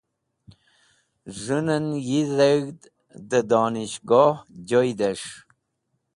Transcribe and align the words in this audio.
Z̃hunan 1.41 1.87
Yi 2.07 2.21
Dheg̃hd 2.37 2.81
de 3.29 3.39
Donishgoh 3.49 4.35
Joydes̃h 4.67 5.29